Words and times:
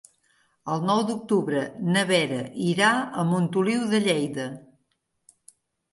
El 0.75 0.79
nou 0.91 1.01
d'octubre 1.09 1.61
na 1.97 2.03
Vera 2.11 2.41
irà 2.71 2.89
a 2.95 3.27
Montoliu 3.33 3.87
de 3.95 4.01
Lleida. 4.07 4.51